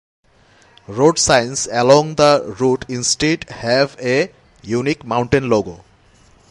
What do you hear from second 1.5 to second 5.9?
along the route instead have a unique mountain logo.